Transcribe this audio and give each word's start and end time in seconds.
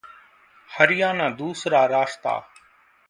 हरियाणाः 0.69 1.29
दूसरा 1.29 1.85
रास्ता 1.85 2.33